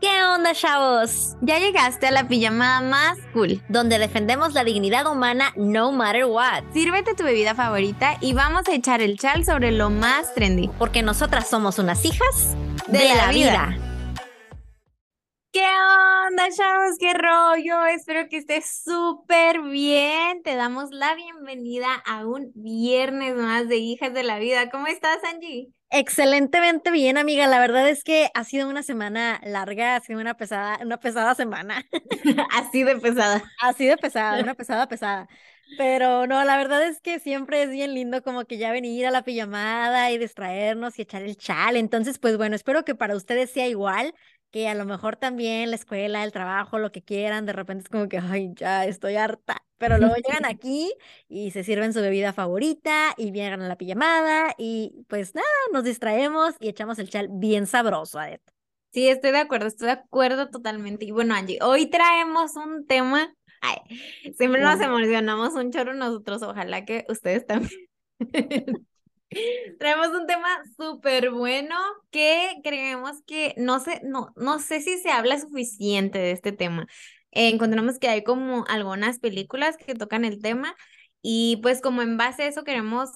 [0.00, 1.36] ¿Qué onda, chavos?
[1.40, 6.62] Ya llegaste a la pijamada más cool, Donde defendemos la dignidad humana no matter what.
[6.72, 10.70] Sírvete tu bebida favorita y vamos a echar el chal sobre lo más trendy.
[10.78, 12.56] Porque nosotras somos unas hijas
[12.88, 13.76] De la vida.
[15.54, 15.64] ¿Qué
[16.28, 16.96] onda, chavos?
[16.98, 17.86] ¿Qué rollo?
[17.86, 20.42] Espero que estés súper bien.
[20.42, 24.68] Te damos la bienvenida a un viernes más de Hijas de la Vida.
[24.68, 25.68] ¿Cómo estás, Angie?
[25.96, 27.46] Excelentemente bien, amiga.
[27.46, 31.36] La verdad es que ha sido una semana larga, ha sido una pesada, una pesada
[31.36, 31.86] semana.
[32.50, 33.44] Así de pesada.
[33.60, 35.28] Así de pesada, una pesada, pesada.
[35.78, 39.12] Pero no, la verdad es que siempre es bien lindo como que ya venir a
[39.12, 41.76] la pijamada y distraernos y echar el chal.
[41.76, 44.14] Entonces, pues bueno, espero que para ustedes sea igual,
[44.50, 47.88] que a lo mejor también la escuela, el trabajo, lo que quieran, de repente es
[47.88, 49.64] como que, ay, ya estoy harta.
[49.84, 50.94] Pero luego llegan aquí
[51.28, 55.84] y se sirven su bebida favorita y vienen a la pijamada y pues nada, nos
[55.84, 58.40] distraemos y echamos el chal bien sabroso, Adet.
[58.94, 61.04] Sí, estoy de acuerdo, estoy de acuerdo totalmente.
[61.04, 63.34] Y bueno, Angie, hoy traemos un tema.
[63.60, 63.76] Ay,
[64.36, 67.88] siempre nos emocionamos un chorro nosotros, ojalá que ustedes también.
[69.78, 71.76] Traemos un tema súper bueno
[72.10, 76.86] que creemos que no sé, no, no sé si se habla suficiente de este tema.
[77.34, 80.74] Eh, encontramos que hay como algunas películas que tocan el tema
[81.22, 83.10] y pues como en base a eso queremos,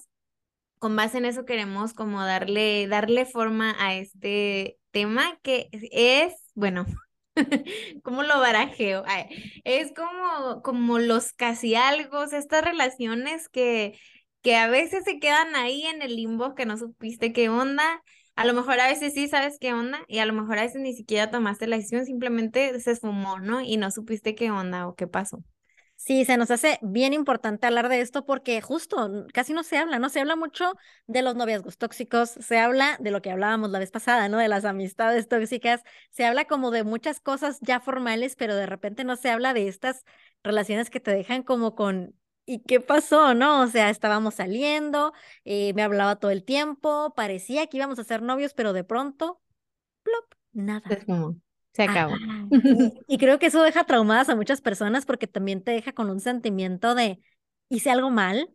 [0.78, 6.86] con base en eso queremos como darle, darle forma a este tema que es, bueno,
[8.02, 9.04] ¿cómo lo barajeo?
[9.06, 9.26] Ay,
[9.64, 13.98] es como, como los casi algo, estas relaciones que
[14.42, 18.02] que a veces se quedan ahí en el limbo que no supiste qué onda.
[18.38, 20.80] A lo mejor a veces sí sabes qué onda y a lo mejor a veces
[20.80, 23.60] ni siquiera tomaste la decisión, simplemente se esfumó, ¿no?
[23.60, 25.42] Y no supiste qué onda o qué pasó.
[25.96, 29.98] Sí, se nos hace bien importante hablar de esto porque justo casi no se habla,
[29.98, 30.08] ¿no?
[30.08, 30.74] Se habla mucho
[31.08, 34.38] de los noviazgos tóxicos, se habla de lo que hablábamos la vez pasada, ¿no?
[34.38, 39.02] De las amistades tóxicas, se habla como de muchas cosas ya formales, pero de repente
[39.02, 40.04] no se habla de estas
[40.44, 42.14] relaciones que te dejan como con,
[42.48, 43.62] ¿y qué pasó, no?
[43.62, 45.12] O sea, estábamos saliendo,
[45.44, 49.42] eh, me hablaba todo el tiempo, parecía que íbamos a ser novios, pero de pronto,
[50.02, 50.82] plop, nada.
[50.88, 51.36] Se esfumó,
[51.74, 52.14] se acabó.
[52.50, 56.08] Y, y creo que eso deja traumadas a muchas personas porque también te deja con
[56.08, 57.20] un sentimiento de,
[57.68, 58.50] ¿hice algo mal?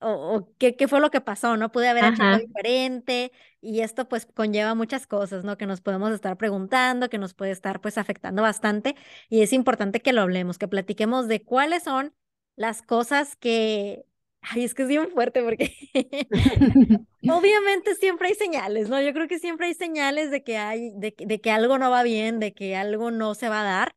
[0.00, 1.56] ¿O, o qué, qué fue lo que pasó?
[1.56, 1.72] ¿No?
[1.72, 5.56] Pude haber hecho algo diferente y esto pues conlleva muchas cosas, ¿no?
[5.56, 8.96] Que nos podemos estar preguntando, que nos puede estar pues afectando bastante
[9.28, 12.14] y es importante que lo hablemos, que platiquemos de cuáles son
[12.58, 14.04] las cosas que...
[14.42, 15.74] Ay, es que es bien fuerte porque
[17.26, 19.00] Obviamente siempre hay señales, ¿no?
[19.02, 21.90] Yo creo que siempre hay señales de que hay, de, que- de que algo no
[21.90, 23.92] va bien, de que algo no se va a dar,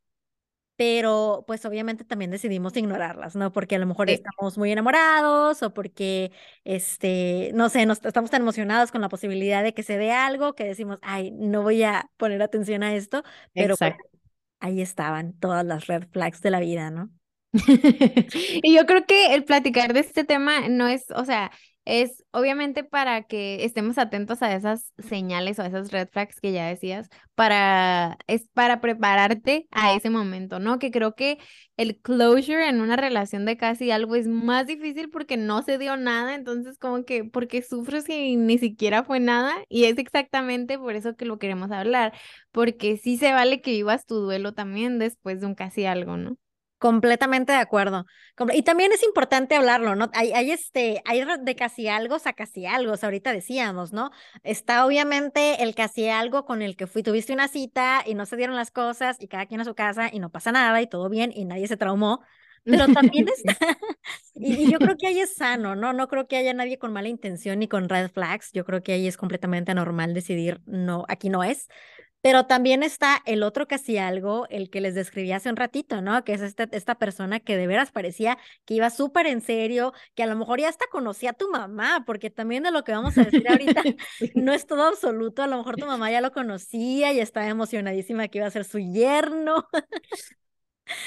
[0.76, 3.52] pero pues obviamente también decidimos ignorarlas, ¿no?
[3.52, 4.12] Porque a lo mejor Sí.
[4.12, 6.32] estamos muy enamorados o porque,
[6.64, 10.54] este, no sé, nos, estamos tan emocionados con la posibilidad de que se dé algo
[10.54, 13.22] que decimos, ay, no voy a poner atención a esto,
[13.56, 13.94] pero pues,
[14.60, 17.10] ahí estaban todas las red flags de la vida, ¿no?
[18.62, 21.50] Y yo creo que el platicar de este tema no es, o sea,
[21.84, 26.52] es obviamente para que estemos atentos a esas señales o a esas red flags que
[26.52, 30.78] ya decías, para, es para prepararte a ese momento, ¿no?
[30.78, 31.38] Que creo que
[31.76, 35.96] el closure en una relación de casi algo es más difícil porque no se dio
[35.96, 39.52] nada, entonces como que, porque sufres si ni siquiera fue nada?
[39.68, 42.12] Y es exactamente por eso que lo queremos hablar,
[42.52, 46.36] porque sí se vale que vivas tu duelo también después de un casi algo, ¿no?
[46.82, 48.06] Completamente de acuerdo.
[48.52, 50.10] Y también es importante hablarlo, ¿no?
[50.14, 54.10] Hay, hay este, hay de casi algo a casi algo, ahorita decíamos, ¿no?
[54.42, 58.36] Está obviamente el casi algo con el que fui, tuviste una cita y no se
[58.36, 61.08] dieron las cosas y cada quien a su casa y no pasa nada y todo
[61.08, 62.20] bien y nadie se traumó.
[62.64, 63.56] Pero también está,
[64.34, 65.92] y, y yo creo que ahí es sano, ¿no?
[65.92, 68.50] No creo que haya nadie con mala intención ni con red flags.
[68.52, 71.68] Yo creo que ahí es completamente normal decidir, no, aquí no es.
[72.22, 76.22] Pero también está el otro casi algo, el que les describí hace un ratito, ¿no?
[76.22, 80.22] Que es este, esta persona que de veras parecía que iba súper en serio, que
[80.22, 83.18] a lo mejor ya hasta conocía a tu mamá, porque también de lo que vamos
[83.18, 83.82] a decir ahorita
[84.36, 85.42] no es todo absoluto.
[85.42, 88.64] A lo mejor tu mamá ya lo conocía y estaba emocionadísima que iba a ser
[88.64, 89.66] su yerno.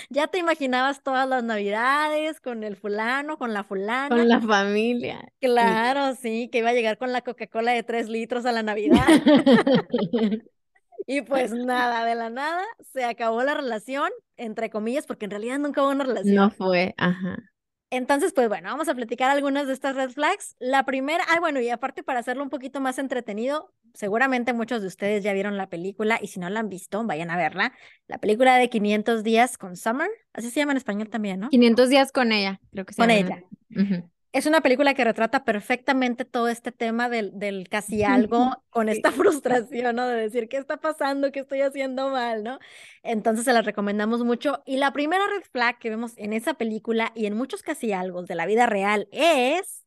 [0.10, 4.10] Ya te imaginabas todas las navidades con el fulano, con la fulana.
[4.10, 5.32] Con la familia.
[5.40, 9.06] Claro, sí, que iba a llegar con la Coca-Cola de tres litros a la Navidad.
[11.08, 12.64] Y pues nada, de la nada
[12.94, 16.36] se acabó la relación, entre comillas, porque en realidad nunca hubo una relación.
[16.36, 17.38] No fue, ajá.
[17.92, 20.56] Entonces, pues bueno, vamos a platicar algunas de estas red flags.
[20.60, 24.88] La primera, ah, bueno, y aparte para hacerlo un poquito más entretenido, seguramente muchos de
[24.88, 27.74] ustedes ya vieron la película y si no la han visto, vayan a verla.
[28.08, 31.50] La película de 500 días con Summer, así se llama en español también, ¿no?
[31.50, 33.38] 500 días con ella, creo que se Con llama.
[33.38, 33.44] ella.
[33.70, 34.10] Ujú.
[34.36, 39.12] Es una película que retrata perfectamente todo este tema del, del casi algo con esta
[39.14, 40.10] frustración, ¿no?
[40.10, 41.32] De decir, ¿qué está pasando?
[41.32, 42.44] ¿Qué estoy haciendo mal?
[42.44, 42.60] ¿no?
[43.02, 44.62] Entonces se la recomendamos mucho.
[44.66, 48.24] Y la primera red flag que vemos en esa película y en muchos casi algo
[48.24, 49.86] de la vida real es...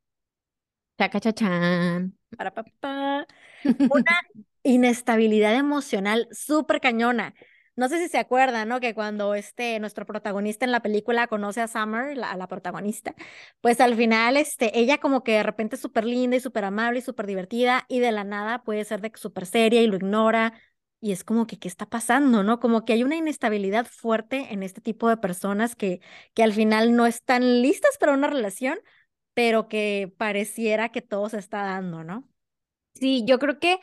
[0.98, 2.16] Chacachachán.
[2.34, 3.26] Para papá.
[3.64, 4.22] Una
[4.62, 7.34] inestabilidad emocional súper cañona.
[7.78, 8.80] No sé si se acuerdan, ¿no?
[8.80, 13.14] Que cuando este, nuestro protagonista en la película conoce a Summer, a la protagonista,
[13.60, 16.98] pues al final, este, ella como que de repente es súper linda y súper amable
[16.98, 20.54] y súper divertida y de la nada puede ser de súper seria y lo ignora.
[21.00, 22.58] Y es como que, ¿qué está pasando, no?
[22.58, 26.00] Como que hay una inestabilidad fuerte en este tipo de personas que,
[26.34, 28.80] que al final no están listas para una relación,
[29.34, 32.28] pero que pareciera que todo se está dando, ¿no?
[32.94, 33.78] Sí, yo creo que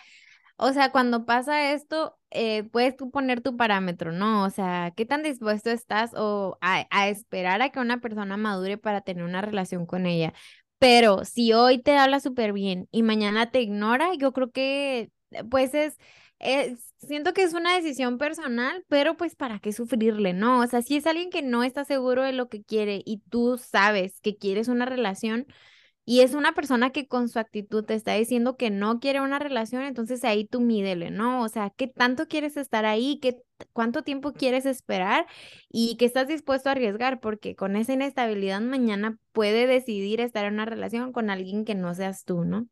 [0.58, 4.46] o sea, cuando pasa esto, eh, puedes tú poner tu parámetro, ¿no?
[4.46, 8.78] O sea, ¿qué tan dispuesto estás o a, a, esperar a que una persona madure
[8.78, 10.34] para tener una relación con ella?
[10.80, 15.44] Pero si hoy te habla súper bien y mañana te ignora, yo creo que eh,
[15.50, 15.98] pues es,
[16.40, 20.62] es, siento que es una decisión personal, pero pues para qué sufrirle, ¿no?
[20.62, 23.58] O sea, si es alguien que no está seguro de lo que quiere y tú
[23.58, 25.48] sabes que quieres una relación,
[26.06, 29.40] y es una persona que con su actitud te está diciendo que no quiere una
[29.40, 31.42] relación, entonces ahí tú mídele, ¿no?
[31.42, 33.20] O sea, ¿qué tanto quieres estar ahí?
[33.22, 33.42] ¿Qué,
[33.74, 35.26] ¿Cuánto tiempo quieres esperar?
[35.70, 37.20] ¿Y qué estás dispuesto a arriesgar?
[37.20, 41.94] Porque con esa inestabilidad mañana puede decidir estar en una relación con alguien que no
[41.96, 42.68] seas tú, ¿no?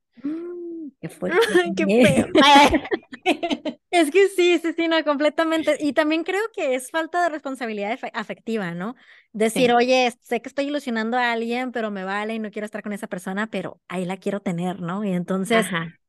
[1.01, 1.39] Qué fuerte.
[1.75, 2.27] Qué feo.
[3.91, 5.77] es que sí, sí, sí, no, completamente.
[5.79, 8.95] Y también creo que es falta de responsabilidad afectiva, ¿no?
[9.31, 12.83] Decir, oye, sé que estoy ilusionando a alguien, pero me vale y no quiero estar
[12.83, 15.03] con esa persona, pero ahí la quiero tener, ¿no?
[15.03, 15.65] Y entonces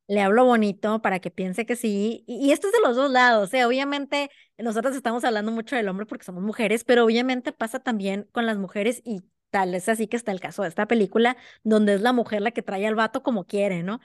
[0.07, 2.25] le hablo bonito para que piense que sí.
[2.27, 3.65] Y, y, esto es de los dos lados, ¿eh?
[3.65, 8.45] Obviamente, nosotros estamos hablando mucho del hombre porque somos mujeres, pero obviamente pasa también con
[8.45, 9.23] las mujeres y
[9.55, 12.51] tal es así que está el caso de esta película, donde es la mujer la
[12.51, 14.01] que trae al vato como quiere, ¿no?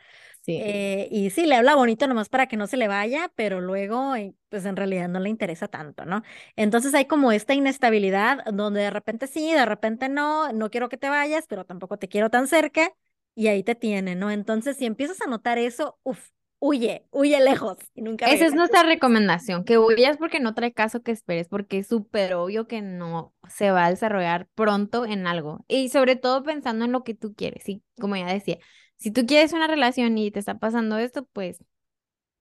[0.57, 4.15] Eh, y sí, le habla bonito nomás para que no se le vaya, pero luego,
[4.15, 6.23] eh, pues en realidad no le interesa tanto, ¿no?
[6.55, 10.97] Entonces hay como esta inestabilidad donde de repente sí, de repente no, no quiero que
[10.97, 12.93] te vayas, pero tampoco te quiero tan cerca
[13.35, 14.31] y ahí te tiene, ¿no?
[14.31, 16.29] Entonces, si empiezas a notar eso, uff,
[16.59, 18.27] huye, huye lejos y nunca.
[18.27, 22.33] Esa es nuestra recomendación, que huyas porque no trae caso que esperes, porque es súper
[22.33, 25.63] obvio que no se va a desarrollar pronto en algo.
[25.67, 28.59] Y sobre todo pensando en lo que tú quieres, y como ya decía,
[28.99, 31.57] si tú quieres una relación y te está pasando esto, pues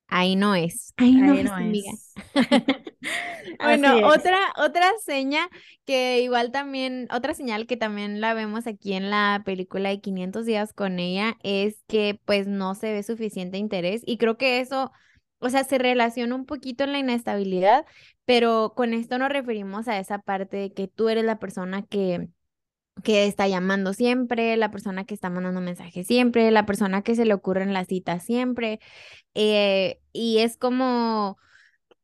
[0.09, 0.93] ahí no es.
[0.97, 1.93] Ahí no, es, amiga.
[3.61, 5.49] bueno, otra, otra seña
[5.85, 10.47] que igual también, otra señal que también la vemos aquí en la película de 500
[10.47, 14.91] días con ella es que pues no se ve suficiente interés y creo que eso,
[15.39, 17.87] o sea, se relaciona un poquito en la inestabilidad,
[18.25, 22.29] pero con esto nos referimos a esa parte de que tú eres la persona que
[23.05, 27.25] que está llamando siempre, la persona que está mandando mensajes siempre, la persona que se
[27.25, 28.81] le ocurre en la cita siempre.
[29.35, 31.39] Eh, y es como,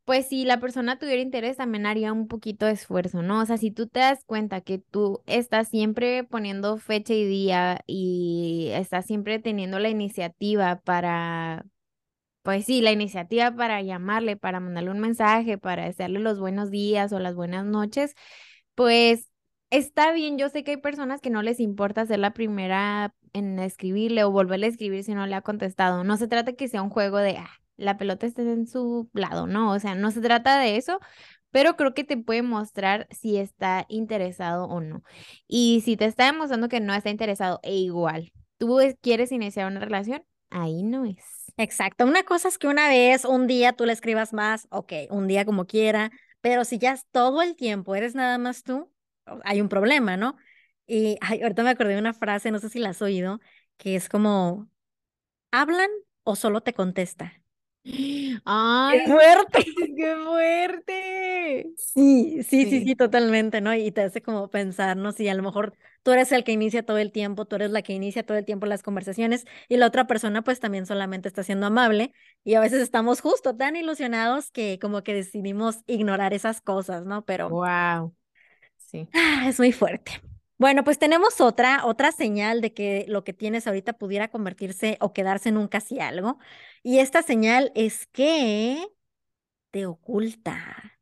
[0.04, 3.40] pues si la persona tuviera interés, también haría un poquito de esfuerzo, ¿no?
[3.40, 7.82] O sea, si tú te das cuenta que tú estás siempre poniendo fecha y día
[7.86, 11.64] y estás siempre teniendo la iniciativa para,
[12.42, 17.12] pues sí, la iniciativa para llamarle, para mandarle un mensaje, para desearle los buenos días
[17.12, 18.14] o las buenas noches,
[18.74, 19.30] pues
[19.78, 23.58] está bien, yo sé que hay personas que no les importa ser la primera en
[23.58, 26.04] escribirle o volverle a escribir si no le ha contestado.
[26.04, 29.46] No se trata que sea un juego de ah, la pelota esté en su lado,
[29.46, 31.00] no, o sea, no se trata de eso,
[31.50, 35.02] pero creo que te puede mostrar si está interesado o no.
[35.48, 39.80] Y si te está demostrando que no está interesado e igual, tú quieres iniciar una
[39.80, 41.52] relación, ahí no es.
[41.56, 45.26] Exacto, una cosa es que una vez, un día tú le escribas más, ok, un
[45.26, 48.90] día como quiera, pero si ya todo el tiempo, eres nada más tú,
[49.44, 50.36] hay un problema, ¿no?
[50.86, 53.40] Y ahorita me acordé de una frase, no sé si la has oído,
[53.76, 54.68] que es como,
[55.50, 55.90] ¿hablan
[56.24, 57.32] o solo te contesta?
[58.44, 59.64] ¡Ay, qué fuerte!
[59.96, 61.66] ¡Qué fuerte!
[61.76, 63.74] Sí, sí, sí, sí, totalmente, ¿no?
[63.74, 65.12] Y te hace como pensar, ¿no?
[65.12, 67.82] Si a lo mejor tú eres el que inicia todo el tiempo, tú eres la
[67.82, 71.42] que inicia todo el tiempo las conversaciones y la otra persona pues también solamente está
[71.42, 72.12] siendo amable
[72.42, 77.24] y a veces estamos justo tan ilusionados que como que decidimos ignorar esas cosas, ¿no?
[77.24, 77.48] Pero...
[77.50, 78.14] ¡Wow!
[79.12, 80.20] Ah, es muy fuerte.
[80.56, 85.12] Bueno, pues tenemos otra, otra señal de que lo que tienes ahorita pudiera convertirse o
[85.12, 86.38] quedarse en un casi algo.
[86.82, 88.86] Y esta señal es que
[89.70, 90.94] te oculta.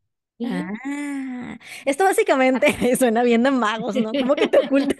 [0.44, 4.10] Ah, esto básicamente suena bien de magos, ¿no?
[4.12, 4.96] Como que te oculta.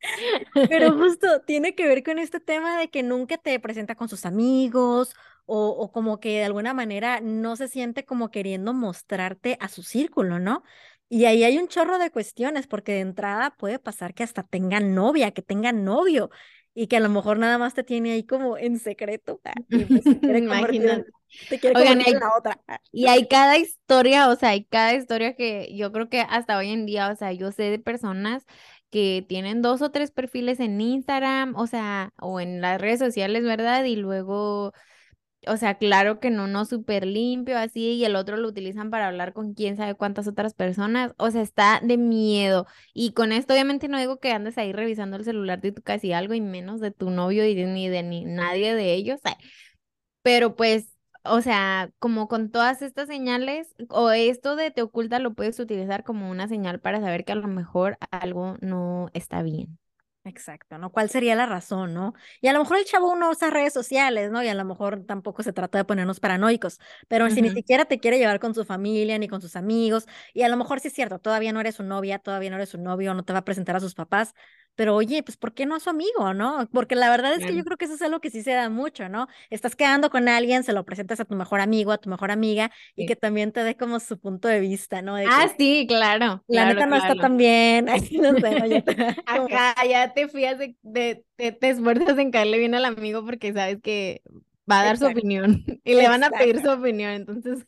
[0.68, 4.26] Pero justo tiene que ver con este tema de que nunca te presenta con sus
[4.26, 5.14] amigos
[5.46, 9.82] o, o, como que de alguna manera no se siente como queriendo mostrarte a su
[9.82, 10.62] círculo, ¿no?
[11.08, 14.94] Y ahí hay un chorro de cuestiones, porque de entrada puede pasar que hasta tengan
[14.94, 16.30] novia, que tengan novio,
[16.74, 19.40] y que a lo mejor nada más te tiene ahí como en secreto.
[19.44, 21.04] Ah, y pues te quiere
[21.48, 22.60] te quiere Oigan, hay, la otra.
[22.68, 22.80] Ah.
[22.92, 26.70] Y hay cada historia, o sea, hay cada historia que yo creo que hasta hoy
[26.70, 28.44] en día, o sea, yo sé de personas
[28.90, 33.42] que tienen dos o tres perfiles en Instagram, o sea, o en las redes sociales,
[33.42, 33.84] ¿verdad?
[33.84, 34.72] Y luego
[35.46, 39.06] o sea, claro que no, no súper limpio así y el otro lo utilizan para
[39.08, 42.66] hablar con quién sabe cuántas otras personas, o sea, está de miedo.
[42.92, 46.12] Y con esto obviamente no digo que andes ahí revisando el celular de tu casi
[46.12, 49.20] algo y menos de tu novio y ni de ni nadie de ellos,
[50.22, 55.34] pero pues, o sea, como con todas estas señales o esto de te oculta lo
[55.34, 59.78] puedes utilizar como una señal para saber que a lo mejor algo no está bien.
[60.28, 60.90] Exacto, ¿no?
[60.92, 62.12] ¿Cuál sería la razón, no?
[62.42, 64.42] Y a lo mejor el chavo no usa redes sociales, ¿no?
[64.42, 67.98] Y a lo mejor tampoco se trata de ponernos paranoicos, pero si ni siquiera te
[67.98, 70.94] quiere llevar con su familia ni con sus amigos, y a lo mejor sí es
[70.94, 73.44] cierto, todavía no eres su novia, todavía no eres su novio, no te va a
[73.44, 74.34] presentar a sus papás,
[74.78, 76.68] pero oye, pues ¿por qué no a su amigo, no?
[76.72, 78.70] Porque la verdad es que yo creo que eso es algo que sí se da
[78.70, 79.26] mucho, ¿no?
[79.50, 82.70] Estás quedando con alguien, se lo presentas a tu mejor amigo, a tu mejor amiga,
[82.94, 85.16] y que también te dé como su punto de vista, ¿no?
[85.16, 86.44] ah, sí, claro.
[86.46, 87.86] La neta no está tan bien,
[88.22, 88.84] no sé,
[89.26, 93.80] Acá ya te fías de, de, te esfuerzas en caerle bien al amigo porque sabes
[93.82, 94.22] que
[94.70, 97.66] va a dar su opinión y le van a pedir su opinión, entonces...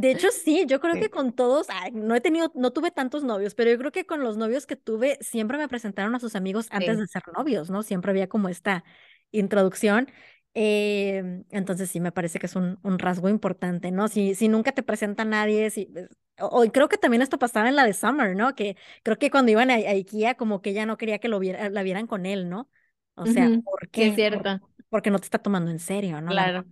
[0.00, 3.54] De hecho, sí, yo creo que con todos, no he tenido, no tuve tantos novios,
[3.54, 6.68] pero yo creo que con los novios que tuve, siempre me presentaron a sus amigos
[6.70, 7.82] antes de ser novios, ¿no?
[7.82, 8.82] Siempre había como esta
[9.30, 10.08] introducción.
[10.54, 14.08] Em, entonces sí, me parece que es un, un, rasgo importante, ¿no?
[14.08, 16.08] Si, si nunca te presenta nadie, si, pues,
[16.40, 18.54] o, creo que también esto pasaba en la de Summer, ¿no?
[18.54, 21.68] Que creo que cuando iban a, IKEA, como que ella no quería que lo viera,
[21.68, 22.68] la vieran con él, ¿no?
[23.14, 24.08] O sea, ¿por qué?
[24.08, 24.60] es cierto.
[24.88, 26.30] porque no te está tomando en serio, ¿no?
[26.30, 26.64] Claro.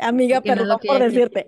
[0.00, 1.46] Amiga, perdón por decirte.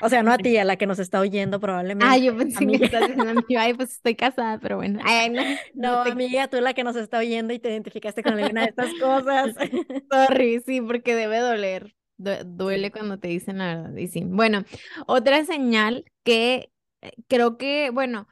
[0.00, 2.04] O sea, no a ti, a la que nos está oyendo probablemente.
[2.08, 5.00] Ah, yo pensé que estás diciendo ay, pues estoy casada, pero bueno.
[5.04, 5.42] Ay, no,
[5.74, 8.92] no, amiga, tú la que nos está oyendo y te identificaste con alguna de estas
[9.00, 9.54] cosas.
[10.10, 11.94] Sorry, sí, porque debe doler.
[12.16, 13.96] duele cuando te dicen la verdad.
[13.96, 14.24] Y sí.
[14.26, 14.64] Bueno,
[15.06, 16.72] otra señal que
[17.02, 18.26] eh, creo que, bueno,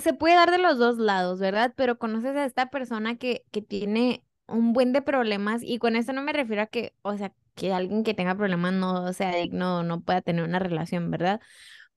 [0.00, 1.74] se puede dar de los dos lados, ¿verdad?
[1.76, 6.12] Pero conoces a esta persona que, que tiene un buen de problemas y con esto
[6.12, 9.82] no me refiero a que, o sea, que alguien que tenga problemas no sea digno,
[9.82, 11.40] no pueda tener una relación, ¿verdad?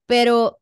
[0.06, 0.60] Pero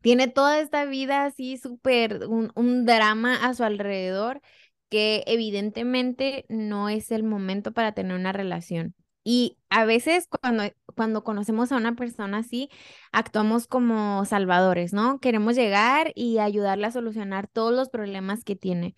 [0.00, 4.40] tiene toda esta vida así súper, un, un drama a su alrededor
[4.88, 8.94] que evidentemente no es el momento para tener una relación.
[9.24, 12.70] Y a veces cuando, cuando conocemos a una persona así,
[13.12, 15.18] actuamos como salvadores, ¿no?
[15.18, 18.94] Queremos llegar y ayudarle a solucionar todos los problemas que tiene.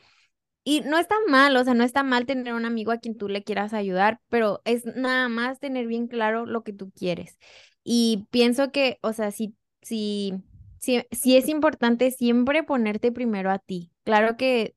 [0.68, 3.26] Y no está mal, o sea, no está mal tener un amigo a quien tú
[3.26, 7.38] le quieras ayudar, pero es nada más tener bien claro lo que tú quieres.
[7.84, 10.34] Y pienso que, o sea, si, si,
[10.78, 13.92] si, es importante siempre ponerte primero a ti.
[14.04, 14.75] Claro que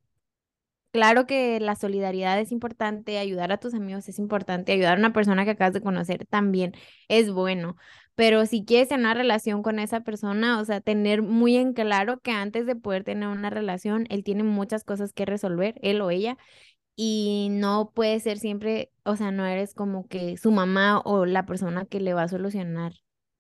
[0.91, 5.13] Claro que la solidaridad es importante, ayudar a tus amigos es importante, ayudar a una
[5.13, 6.74] persona que acabas de conocer también
[7.07, 7.77] es bueno,
[8.15, 12.20] pero si quieres tener una relación con esa persona, o sea, tener muy en claro
[12.20, 16.12] que antes de poder tener una relación, él tiene muchas cosas que resolver, él o
[16.12, 16.38] ella,
[16.96, 21.46] y no puede ser siempre, o sea, no eres como que su mamá o la
[21.46, 22.94] persona que le va a solucionar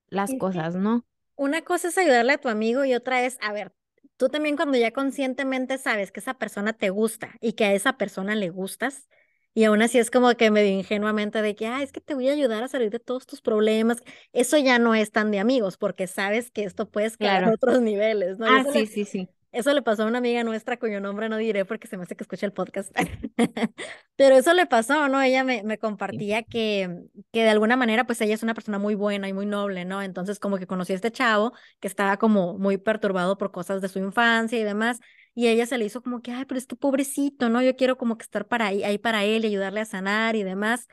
[0.07, 1.05] las cosas, ¿no?
[1.35, 3.73] Una cosa es ayudarle a tu amigo y otra es, a ver,
[4.17, 7.97] tú también cuando ya conscientemente sabes que esa persona te gusta y que a esa
[7.97, 9.07] persona le gustas,
[9.53, 12.29] y aún así es como que medio ingenuamente de que, ah, es que te voy
[12.29, 13.97] a ayudar a salir de todos tus problemas.
[14.33, 17.81] Eso ya no es tan de amigos, porque sabes que esto puede escalar a otros
[17.81, 18.45] niveles, ¿no?
[18.47, 19.29] Ah, sí, sí, sí.
[19.51, 22.15] Eso le pasó a una amiga nuestra cuyo nombre no diré porque se me hace
[22.15, 22.89] que escucha el podcast.
[24.15, 25.21] Pero eso le pasó, ¿no?
[25.21, 26.89] Ella me, me compartía que,
[27.33, 30.01] que de alguna manera, pues ella es una persona muy buena y muy noble, ¿no?
[30.01, 33.89] Entonces, como que conocí a este chavo que estaba como muy perturbado por cosas de
[33.89, 34.99] su infancia y demás.
[35.33, 37.61] Y ella se le hizo como que, ay, pero es que pobrecito, ¿no?
[37.61, 40.43] Yo quiero como que estar para ahí, ahí para él y ayudarle a sanar y
[40.43, 40.87] demás.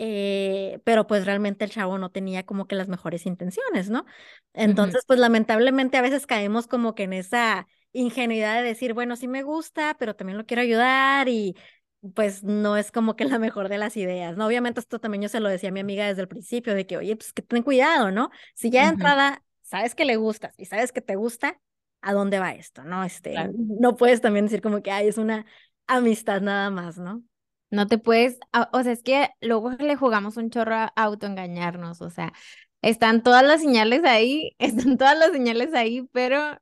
[0.00, 4.04] Eh, pero pues realmente el chavo no tenía como que las mejores intenciones, ¿no?
[4.52, 9.26] Entonces, pues lamentablemente a veces caemos como que en esa ingenuidad de decir, bueno, sí
[9.26, 11.56] me gusta, pero también lo quiero ayudar y
[12.14, 14.46] pues no es como que la mejor de las ideas, ¿no?
[14.46, 16.96] Obviamente esto también yo se lo decía a mi amiga desde el principio, de que,
[16.96, 18.30] oye, pues que ten cuidado, ¿no?
[18.54, 21.60] Si ya de entrada sabes que le gustas y sabes que te gusta,
[22.02, 23.04] ¿a dónde va esto, no?
[23.04, 25.46] Este, no puedes también decir como que, ay, es una
[25.86, 27.22] amistad nada más, ¿no?
[27.70, 28.38] No te puedes,
[28.72, 32.32] o sea, es que luego le jugamos un chorro a autoengañarnos, o sea,
[32.82, 36.58] están todas las señales ahí, están todas las señales ahí, pero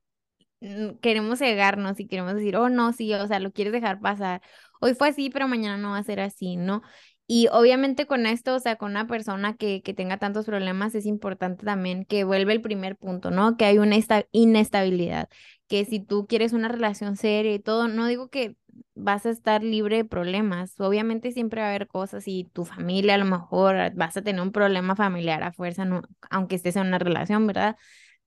[1.01, 4.43] queremos cegarnos y queremos decir, oh, no, sí, o sea, lo quieres dejar pasar.
[4.81, 6.83] Hoy fue así, pero mañana no va a ser así, ¿no?
[7.29, 11.07] Y obviamente con esto, o sea, con una persona que, que tenga tantos problemas, es
[11.07, 13.57] importante también que vuelve el primer punto, ¿no?
[13.57, 13.97] Que hay una
[14.31, 15.29] inestabilidad,
[15.67, 18.57] que si tú quieres una relación seria y todo, no digo que
[18.95, 23.15] vas a estar libre de problemas, obviamente siempre va a haber cosas y tu familia
[23.15, 26.87] a lo mejor vas a tener un problema familiar a fuerza, no, aunque estés en
[26.87, 27.77] una relación, ¿verdad?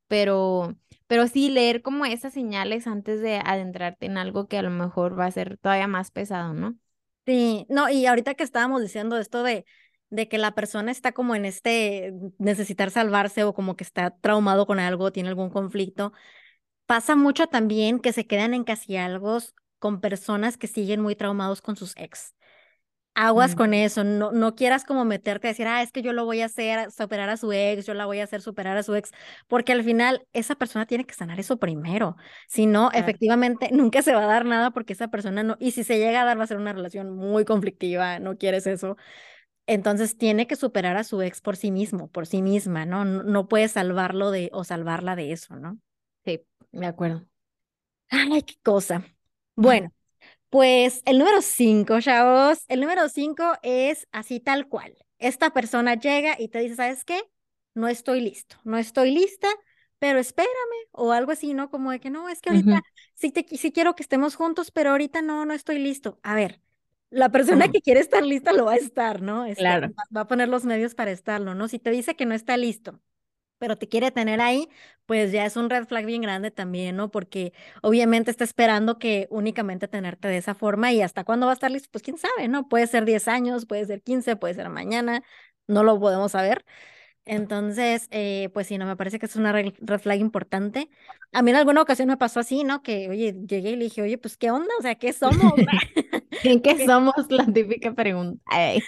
[0.07, 0.75] Pero,
[1.07, 5.19] pero sí leer como esas señales antes de adentrarte en algo que a lo mejor
[5.19, 6.75] va a ser todavía más pesado, ¿no?
[7.29, 9.63] Sí, no, y ahorita que estábamos diciendo esto de,
[10.09, 14.65] de que la persona está como en este necesitar salvarse o como que está traumado
[14.65, 16.11] con algo, tiene algún conflicto,
[16.87, 19.39] pasa mucho también que se quedan en casi algo
[19.79, 22.35] con personas que siguen muy traumados con sus ex.
[23.21, 26.23] Aguas con eso, no, no quieras como meterte a decir, ah, es que yo lo
[26.23, 28.95] voy a hacer superar a su ex, yo la voy a hacer superar a su
[28.95, 29.11] ex,
[29.49, 32.15] porque al final esa persona tiene que sanar eso primero.
[32.47, 35.83] Si no, efectivamente, nunca se va a dar nada porque esa persona no, y si
[35.83, 38.95] se llega a dar, va a ser una relación muy conflictiva, no quieres eso.
[39.67, 43.05] Entonces tiene que superar a su ex por sí mismo, por sí misma, ¿no?
[43.05, 45.77] No, no puede salvarlo de o salvarla de eso, ¿no?
[46.25, 47.25] Sí, de acuerdo.
[48.09, 49.03] Ay, qué cosa.
[49.55, 49.91] Bueno,
[50.49, 54.95] pues el número cinco, chavos, el número cinco es así tal cual.
[55.19, 57.21] Esta persona llega y te dice, ¿sabes qué?
[57.75, 59.47] No estoy listo, no estoy lista,
[59.99, 60.49] pero espérame,
[60.91, 61.69] o algo así, ¿no?
[61.69, 62.81] Como de que no, es que ahorita
[63.15, 66.19] sí, te, sí quiero que estemos juntos, pero ahorita no, no estoy listo.
[66.23, 66.61] A ver,
[67.09, 69.45] la persona que quiere estar lista lo va a estar, ¿no?
[69.45, 69.91] Este, claro.
[70.15, 71.67] Va a poner los medios para estarlo, ¿no?
[71.67, 73.01] Si te dice que no está listo,
[73.59, 74.67] pero te quiere tener ahí,
[75.05, 77.11] pues ya es un red flag bien grande también, ¿no?
[77.11, 81.55] Porque obviamente está esperando que únicamente tenerte de esa forma y hasta cuándo va a
[81.55, 82.67] estar listo, pues quién sabe, ¿no?
[82.67, 85.23] Puede ser 10 años, puede ser 15, puede ser mañana,
[85.67, 86.65] no lo podemos saber.
[87.25, 90.89] Entonces, eh, pues sí, no, me parece que es una red flag importante.
[91.31, 92.81] A mí en alguna ocasión me pasó así, ¿no?
[92.81, 94.69] Que, oye, llegué y le dije, oye, pues, ¿qué onda?
[94.79, 95.53] O sea, ¿qué somos?
[96.43, 97.13] ¿En qué somos?
[97.29, 98.41] La típica pregunta.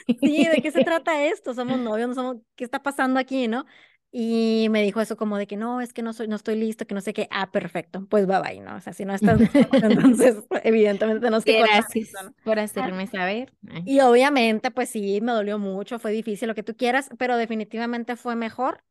[0.08, 1.54] Sí, ¿de qué se trata esto?
[1.54, 2.10] ¿Somos novios?
[2.10, 2.38] ¿No somos?
[2.56, 3.66] ¿Qué está pasando aquí, no?
[4.14, 6.86] Y me dijo eso como de que no, es que no soy, no estoy listo,
[6.86, 7.30] que no sé qué.
[7.32, 8.76] Ah, perfecto, pues bye bye, ¿no?
[8.76, 9.40] O sea, si no estás
[9.74, 12.12] entonces evidentemente tenemos que Gracias
[12.44, 13.54] por hacerme saber.
[13.86, 18.18] Y obviamente, pues sí, me dolió mucho, fue difícil, lo que tú quieras, pero definitivamente
[18.18, 18.84] fue mejor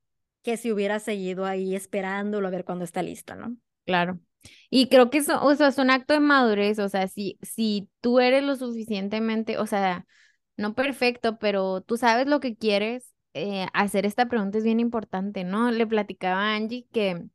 [0.43, 3.57] que si hubiera seguido ahí esperándolo a ver cuándo está listo, ¿no?
[3.85, 4.19] Claro.
[4.71, 7.91] Y creo que eso, o sea, es un acto de madurez, o sea, si, si
[8.01, 10.07] tú eres lo suficientemente, o sea,
[10.57, 15.45] no perfecto, pero tú sabes lo que quieres, eh, hacer esta pregunta es bien importante,
[15.45, 15.71] ¿no?
[15.71, 17.27] Le platicaba a Angie que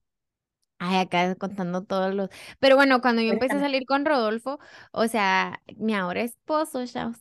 [0.77, 2.29] Ay, acá contando todos los.
[2.59, 4.59] Pero bueno, cuando yo empecé a salir con Rodolfo,
[4.91, 7.11] o sea, mi ahora esposo, ya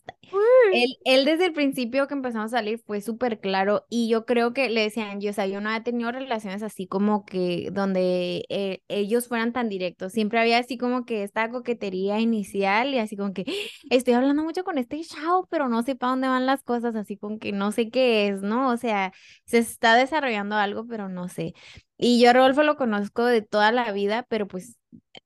[0.70, 4.52] él, él desde el principio que empezamos a salir fue súper claro y yo creo
[4.52, 8.44] que le decían, yo, o sea, yo no había tenido relaciones así como que donde
[8.48, 10.12] eh, ellos fueran tan directos.
[10.12, 13.44] Siempre había así como que esta coquetería inicial y así como que
[13.90, 17.16] estoy hablando mucho con este chao, pero no sé para dónde van las cosas, así
[17.16, 18.70] como que no sé qué es, ¿no?
[18.70, 19.12] O sea,
[19.44, 21.54] se está desarrollando algo, pero no sé.
[21.96, 24.78] Y yo a Rodolfo lo conozco de toda la vida, pero pues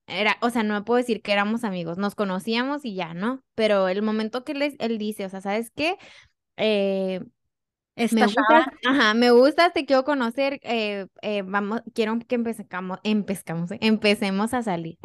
[0.07, 3.43] era, o sea, no me puedo decir que éramos amigos, nos conocíamos y ya, ¿no?
[3.55, 5.97] Pero el momento que él, él dice, o sea, ¿sabes qué?
[6.57, 7.21] Eh,
[8.11, 13.71] me gusta, ajá, me gusta, te quiero conocer, eh, eh, vamos, quiero que empezamos, empezamos,
[13.81, 14.97] empecemos a salir.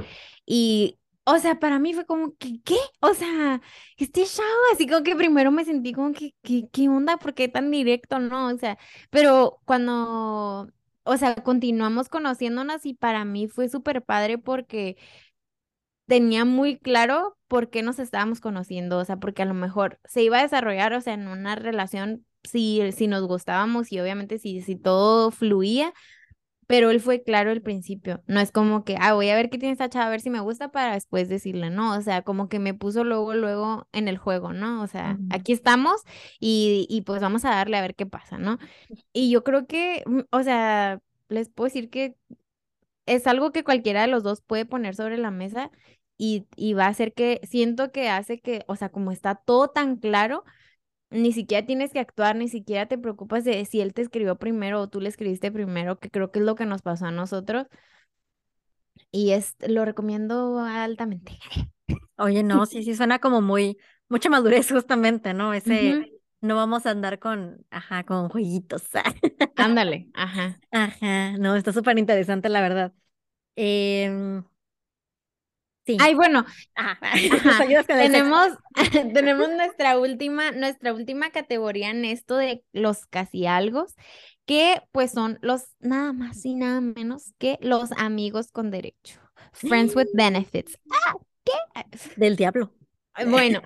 [0.46, 2.76] Y, o sea, para mí fue como que, ¿qué?
[3.00, 3.60] O sea,
[3.96, 7.16] este chavo, así como que primero me sentí como que, ¿qué, qué onda?
[7.16, 8.18] ¿Por qué tan directo?
[8.20, 8.78] No, o sea,
[9.10, 10.70] pero cuando
[11.04, 14.96] o sea, continuamos conociéndonos y para mí fue súper padre porque
[16.06, 20.22] tenía muy claro por qué nos estábamos conociendo, o sea, porque a lo mejor se
[20.22, 24.60] iba a desarrollar, o sea, en una relación, si, si nos gustábamos y obviamente si,
[24.62, 25.92] si todo fluía,
[26.66, 29.58] pero él fue claro al principio, no es como que, ah, voy a ver qué
[29.58, 32.48] tiene esta chava, a ver si me gusta para después decirle, no, o sea, como
[32.48, 34.82] que me puso luego, luego en el juego, ¿no?
[34.82, 36.02] O sea, aquí estamos
[36.40, 38.58] y, y pues vamos a darle a ver qué pasa, ¿no?
[39.12, 42.16] Y yo creo que, mm, o sea, les puedo decir que
[43.06, 45.70] es algo que cualquiera de los dos puede poner sobre la mesa
[46.16, 49.68] y, y va a hacer que, siento que hace que, o sea, como está todo
[49.68, 50.44] tan claro,
[51.14, 54.80] ni siquiera tienes que actuar, ni siquiera te preocupas de si él te escribió primero
[54.80, 57.66] o tú le escribiste primero, que creo que es lo que nos pasó a nosotros.
[59.10, 61.38] Y es, lo recomiendo altamente.
[62.18, 65.54] Oye, no, sí, sí, suena como muy, mucha madurez justamente, ¿no?
[65.54, 68.82] Ese, no vamos a andar con, ajá, con jueguitos.
[69.56, 70.58] Ándale, ajá.
[70.72, 72.92] Ajá, no, está súper interesante, la verdad.
[73.54, 74.42] Eh,
[75.86, 75.98] Sí.
[76.00, 76.46] Ay, bueno,
[77.86, 78.48] tenemos,
[79.12, 83.86] tenemos nuestra última, nuestra última categoría en esto de los casi algo,
[84.46, 89.20] que pues son los nada más y nada menos que los amigos con derecho.
[89.52, 90.78] Friends with benefits.
[90.90, 91.52] Ah, ¿Qué?
[92.16, 92.72] Del diablo.
[93.26, 93.62] Bueno,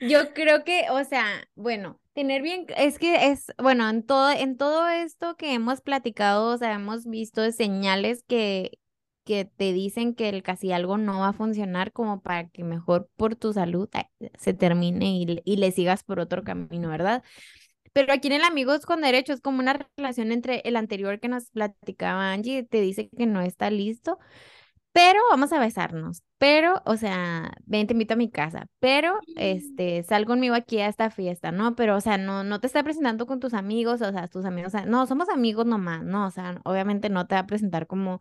[0.00, 4.56] Yo creo que, o sea, bueno, tener bien, es que es, bueno, en todo, en
[4.56, 8.78] todo esto que hemos platicado, o sea, hemos visto señales que,
[9.24, 13.08] que te dicen que el casi algo no va a funcionar como para que mejor
[13.16, 13.88] por tu salud
[14.38, 17.22] se termine y, y le sigas por otro camino, ¿verdad?
[17.92, 21.28] Pero aquí en el Amigos con Derecho es como una relación entre el anterior que
[21.28, 24.18] nos platicaba Angie, te dice que no está listo,
[24.92, 29.32] pero vamos a besarnos, pero, o sea, ven, te invito a mi casa, pero, Mm.
[29.36, 31.74] este, sal conmigo aquí a esta fiesta, ¿no?
[31.76, 34.74] Pero, o sea, no, no te está presentando con tus amigos, o sea, tus amigos,
[34.74, 36.26] o sea, no, somos amigos nomás, ¿no?
[36.26, 38.20] O sea, obviamente no te va a presentar como,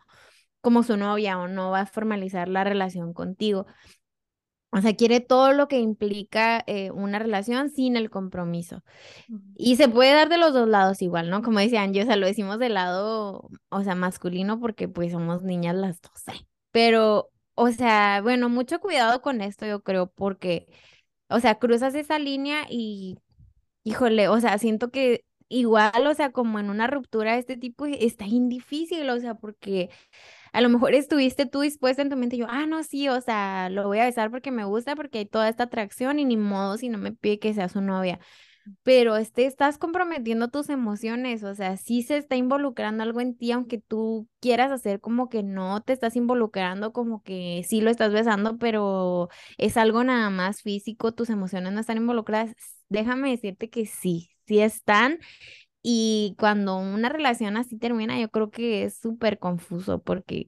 [0.61, 3.65] como su novia o no va a formalizar la relación contigo.
[4.73, 8.83] O sea, quiere todo lo que implica eh, una relación sin el compromiso.
[9.57, 11.41] Y se puede dar de los dos lados igual, ¿no?
[11.41, 15.43] Como decían, yo, o sea, lo decimos del lado, o sea, masculino porque pues somos
[15.43, 16.47] niñas las dos, ¿eh?
[16.71, 20.67] Pero, o sea, bueno, mucho cuidado con esto, yo creo, porque,
[21.27, 23.17] o sea, cruzas esa línea y,
[23.83, 27.85] híjole, o sea, siento que igual, o sea, como en una ruptura de este tipo,
[27.85, 29.89] está bien difícil, o sea, porque
[30.53, 33.69] a lo mejor estuviste tú dispuesta en tu mente, yo, ah, no, sí, o sea,
[33.69, 36.77] lo voy a besar porque me gusta, porque hay toda esta atracción y ni modo
[36.77, 38.19] si no me pide que sea su novia
[38.83, 43.51] pero este, estás comprometiendo tus emociones, o sea, sí se está involucrando algo en ti,
[43.51, 48.13] aunque tú quieras hacer como que no te estás involucrando, como que sí lo estás
[48.13, 52.53] besando, pero es algo nada más físico, tus emociones no están involucradas.
[52.89, 55.19] Déjame decirte que sí, sí están.
[55.83, 60.47] Y cuando una relación así termina, yo creo que es súper confuso porque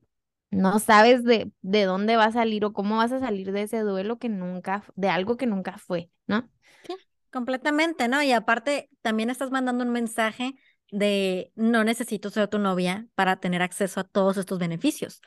[0.51, 3.79] no sabes de, de dónde va a salir o cómo vas a salir de ese
[3.79, 6.49] duelo que nunca, de algo que nunca fue, ¿no?
[6.83, 6.95] Sí,
[7.31, 8.21] completamente, ¿no?
[8.23, 10.55] Y aparte, también estás mandando un mensaje
[10.93, 15.21] de no necesito ser tu novia para tener acceso a todos estos beneficios.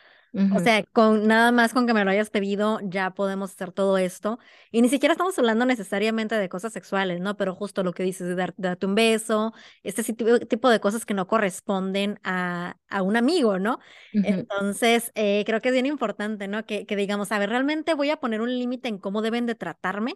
[0.49, 3.99] O sea, con nada más con que me lo hayas pedido, ya podemos hacer todo
[3.99, 4.39] esto.
[4.71, 7.37] Y ni siquiera estamos hablando necesariamente de cosas sexuales, ¿no?
[7.37, 9.53] Pero justo lo que dices de dar- darte un beso,
[9.83, 10.05] este
[10.47, 13.81] tipo, de cosas que no corresponden a, a un amigo, ¿no?
[14.21, 16.65] Entonces, eh, creo que es bien importante, ¿no?
[16.65, 19.55] Que, que digamos, a ver, realmente voy a poner un límite en cómo deben de
[19.57, 20.15] tratarme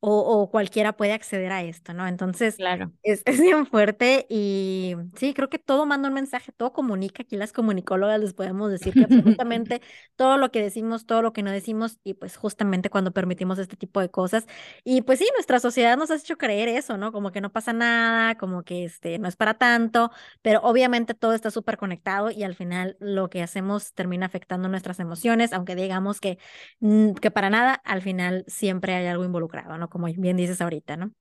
[0.00, 2.06] o, o cualquiera puede acceder a esto, ¿no?
[2.06, 2.92] Entonces, claro.
[3.02, 7.22] es, es bien fuerte y sí, creo que todo manda un mensaje, todo comunica.
[7.22, 9.80] Aquí las comunicólogas les podemos decir que absolutamente
[10.16, 13.76] todo lo que decimos, todo lo que no decimos y pues justamente cuando permitimos este
[13.76, 14.46] tipo de cosas.
[14.84, 17.12] Y pues sí, nuestra sociedad nos ha hecho creer eso, ¿no?
[17.12, 20.10] Como que no pasa nada, como que este, no es para tanto,
[20.42, 25.00] pero obviamente todo está súper conectado y al final lo que hacemos termina afectando nuestras
[25.00, 26.38] emociones, aunque digamos que,
[26.80, 29.83] mm, que para nada, al final siempre hay algo involucrado, ¿no?
[29.88, 31.12] Como bien dices ahorita, ¿no?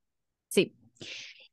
[0.50, 0.76] Sí.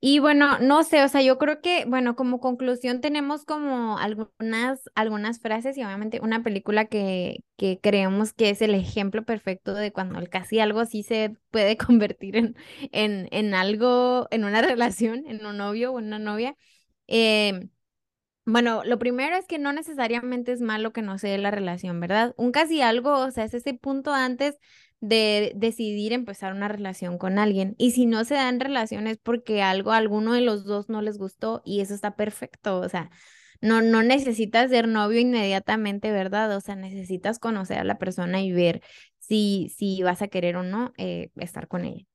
[0.03, 4.81] Y bueno, no sé, o sea, yo creo que, bueno, como conclusión tenemos como algunas,
[4.95, 9.93] algunas frases y obviamente una película que, que creemos que es el ejemplo perfecto de
[9.93, 12.57] cuando el casi algo sí se puede convertir en,
[12.93, 16.57] en, en algo, en una relación, en un novio o una novia.
[17.07, 17.69] Eh,
[18.47, 22.35] bueno, lo primero es que no necesariamente es malo que no se la relación, ¿verdad?
[22.37, 24.57] Un casi algo, o sea, es ese punto antes
[25.01, 27.75] de decidir empezar una relación con alguien.
[27.79, 31.19] Y si no se dan relaciones porque algo a alguno de los dos no les
[31.19, 33.11] gustó y eso está perfecto, o sea,
[33.61, 36.57] no, no necesitas ser novio inmediatamente, ¿verdad?
[36.57, 38.83] O sea, necesitas conocer a la persona y ver
[39.19, 42.07] si, si vas a querer o no eh, estar con ella.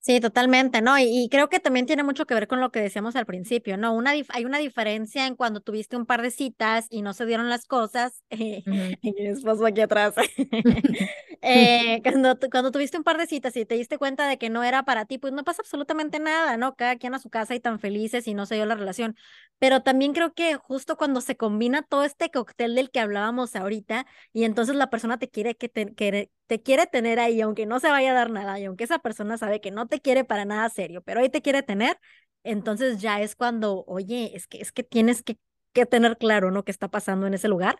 [0.00, 0.98] Sí, totalmente, ¿no?
[0.98, 3.78] Y, y creo que también tiene mucho que ver con lo que decíamos al principio,
[3.78, 3.94] ¿no?
[3.94, 7.48] Una hay una diferencia en cuando tuviste un par de citas y no se dieron
[7.48, 8.22] las cosas.
[8.28, 8.98] eh, Ujú.
[9.02, 10.14] y mi esposo aquí atrás.
[11.44, 14.64] eh, cuando, cuando tuviste un par de citas y te diste cuenta de que no
[14.64, 16.74] era para ti, pues no pasa absolutamente nada, ¿no?
[16.76, 19.16] Cada quien a su casa y tan felices y no se dio la relación.
[19.58, 24.06] Pero también creo que justo cuando se combina todo este cóctel del que hablábamos ahorita
[24.32, 27.80] y entonces la persona te quiere que te, que te quiere tener ahí, aunque no
[27.80, 30.44] se vaya a dar nada, y aunque esa persona sabe que no te quiere para
[30.44, 31.98] nada serio, pero ahí te quiere tener,
[32.42, 35.38] entonces ya es cuando, oye, es que, es que tienes que,
[35.72, 36.64] que tener claro, ¿no?
[36.64, 37.78] ¿Qué está pasando en ese lugar?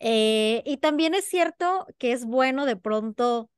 [0.00, 3.50] Eh, y también es cierto que es bueno de pronto,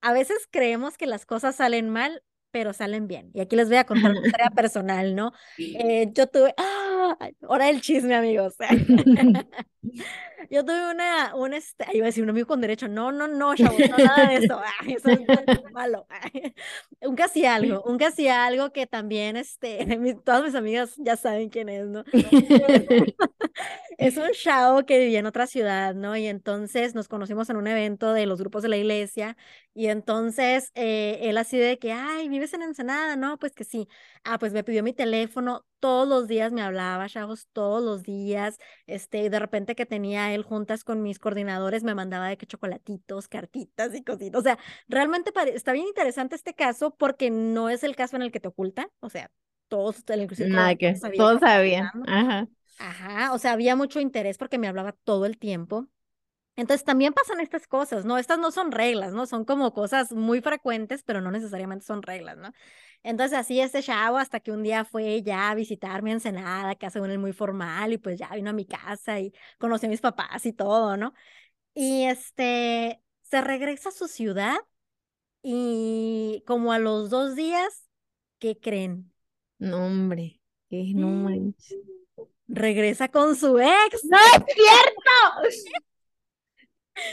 [0.00, 3.30] a veces creemos que las cosas salen mal, pero salen bien.
[3.34, 5.32] Y aquí les voy a contar una historia personal, ¿no?
[5.58, 7.16] Eh, yo tuve, ¡ah!
[7.42, 8.54] Hora del chisme, amigos.
[10.52, 13.54] Yo tuve una, un, este, iba a decir un amigo con derecho, no, no, no,
[13.56, 15.22] chavos, no, nada de eso, ay, eso es
[15.72, 16.06] malo.
[16.10, 16.54] ay.
[17.00, 21.48] Un casi algo, un casi algo que también, este, mis- todas mis amigas ya saben
[21.50, 22.04] quién es, ¿no?
[23.98, 26.16] es un chavo que vivía en otra ciudad, ¿no?
[26.16, 29.36] Y entonces nos conocimos en un evento de los grupos de la iglesia
[29.74, 33.16] y entonces eh, él así de que, ay, ¿vives en Ensenada?
[33.16, 33.88] No, pues que sí.
[34.24, 38.58] Ah, pues me pidió mi teléfono, todos los días me hablaba, chavos, todos los días.
[38.86, 42.46] Este, y de repente que tenía él juntas con mis coordinadores, me mandaba de que
[42.46, 44.38] chocolatitos, cartitas y cositas.
[44.38, 48.30] O sea, realmente está bien interesante este caso porque no es el caso en el
[48.30, 49.28] que te ocultan, o sea,
[49.66, 51.90] todos, inclusive Nada que, todos sabían.
[52.06, 52.48] Ajá.
[52.78, 55.88] Ajá, o sea, había mucho interés porque me hablaba todo el tiempo.
[56.54, 58.18] Entonces también pasan estas cosas, ¿no?
[58.18, 59.26] Estas no son reglas, ¿no?
[59.26, 62.52] Son como cosas muy frecuentes, pero no necesariamente son reglas, ¿no?
[63.02, 66.86] Entonces así este chavo hasta que un día fue ya a visitarme en Ensenada, que
[66.86, 70.00] hace un muy formal, y pues ya vino a mi casa y conocí a mis
[70.00, 71.14] papás y todo, ¿no?
[71.74, 74.56] Y este, se regresa a su ciudad
[75.42, 77.88] y como a los dos días,
[78.38, 79.12] ¿qué creen?
[79.58, 81.78] No, hombre, que no manches
[82.52, 84.04] regresa con su ex.
[84.04, 85.82] ¡No es cierto!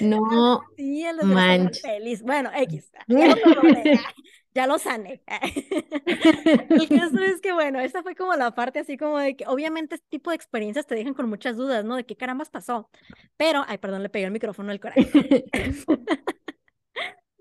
[0.02, 1.06] No sí,
[1.82, 2.22] feliz.
[2.24, 2.92] Bueno, X.
[4.56, 5.22] Ya lo, sané.
[6.70, 9.96] El caso es que, bueno, esta fue como la parte así como de que, obviamente,
[9.96, 11.96] este tipo de experiencias te dejan con muchas dudas, ¿no?
[11.96, 12.90] De qué carambas pasó.
[13.38, 15.46] Pero, ay, perdón, le pegué el micrófono al coraje.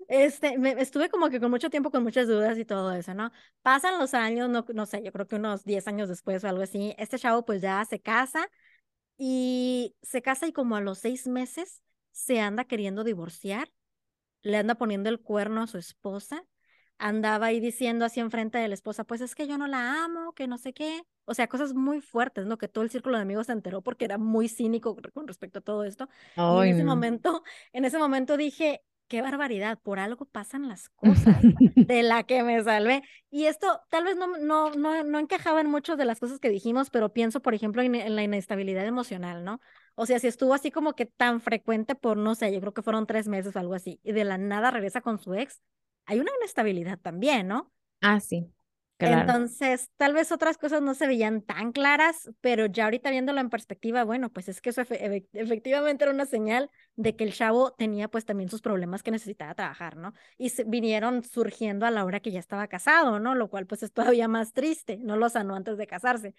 [0.07, 3.31] Este, me, estuve como que con mucho tiempo con muchas dudas y todo eso, ¿no?
[3.61, 6.63] Pasan los años, no, no sé, yo creo que unos 10 años después o algo
[6.63, 8.49] así, este chavo pues ya se casa
[9.17, 13.71] y se casa y como a los seis meses se anda queriendo divorciar,
[14.41, 16.43] le anda poniendo el cuerno a su esposa,
[16.97, 20.33] andaba ahí diciendo así enfrente de la esposa, pues es que yo no la amo,
[20.33, 22.57] que no sé qué, o sea, cosas muy fuertes, ¿no?
[22.57, 25.61] Que todo el círculo de amigos se enteró porque era muy cínico con respecto a
[25.61, 26.09] todo esto.
[26.35, 27.43] y en ese momento,
[27.73, 31.35] en ese momento dije, qué barbaridad, por algo pasan las cosas
[31.75, 33.03] de la que me salvé.
[33.29, 36.49] Y esto tal vez no, no, no, no encajaba en muchas de las cosas que
[36.49, 39.59] dijimos, pero pienso, por ejemplo, en, la inestabilidad emocional, ¿no?
[40.01, 42.81] O sea, si estuvo así como que tan frecuente por, no sé, yo creo que
[42.81, 45.61] fueron tres meses o algo así, y de la nada regresa con su ex,
[46.05, 47.69] hay una inestabilidad también, ¿no?
[48.01, 48.49] Ah, sí.
[48.99, 53.49] Entonces, tal vez otras cosas no se veían tan claras, pero ya ahorita viéndolo en
[53.49, 58.09] perspectiva, bueno, pues es que eso efectivamente era una señal de que el chavo tenía
[58.09, 60.13] pues también sus problemas que necesitaba trabajar, ¿no?
[60.37, 63.35] Y vinieron surgiendo a la hora que ya estaba casado, ¿no?
[63.35, 66.35] Lo cual pues es todavía más triste, no lo sanó antes de casarse.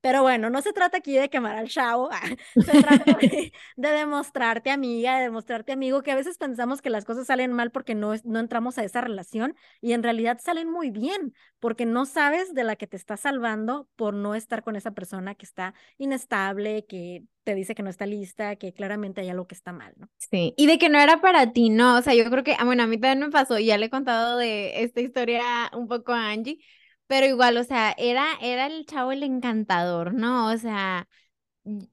[0.00, 2.10] Pero bueno, no se trata aquí de quemar al chavo,
[2.54, 7.26] se trata de, demostrarte amiga, de demostrarte amigo, que a veces pensamos que las cosas
[7.26, 11.34] salen mal porque no, no entramos a esa relación y en realidad salen muy bien,
[11.58, 15.34] porque no sabes de la que te está salvando por no estar con esa persona
[15.34, 19.54] que está inestable, que te dice que no está lista, que claramente hay algo que
[19.54, 20.08] está mal, ¿no?
[20.16, 21.98] Sí, y de que no era para ti, ¿no?
[21.98, 23.90] O sea, yo creo que, ah, bueno, a mí también me pasó, ya le he
[23.90, 25.42] contado de esta historia
[25.74, 26.58] un poco a Angie,
[27.06, 30.50] pero igual, o sea, era, era el chavo el encantador, ¿no?
[30.50, 31.06] O sea,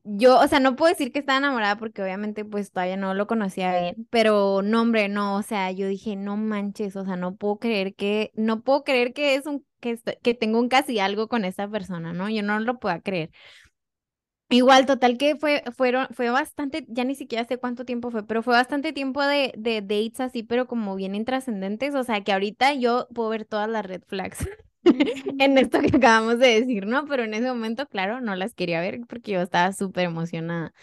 [0.03, 3.25] yo, o sea, no puedo decir que estaba enamorada porque obviamente pues todavía no lo
[3.27, 7.36] conocía bien, pero no, hombre, no, o sea, yo dije, no manches, o sea, no
[7.36, 11.27] puedo creer que, no puedo creer que es un, que, que tengo un casi algo
[11.29, 12.29] con esa persona, ¿no?
[12.29, 13.31] Yo no lo puedo creer.
[14.49, 18.43] Igual, total que fue, fueron, fue bastante, ya ni siquiera sé cuánto tiempo fue, pero
[18.43, 22.73] fue bastante tiempo de, de dates así, pero como bien intrascendentes, o sea que ahorita
[22.73, 24.39] yo puedo ver todas las red flags
[25.39, 27.06] en esto que acabamos de decir, ¿no?
[27.06, 30.74] Pero en ese momento, claro, no las quería ver porque yo estaba súper emocionada.